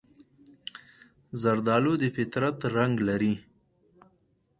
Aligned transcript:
زردالو 1.41 1.93
د 2.01 2.03
فطرت 2.15 2.57
رنګ 2.75 2.95
لري. 3.07 3.33